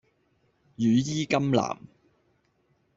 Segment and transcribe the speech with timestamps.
[0.77, 1.77] 羽衣甘藍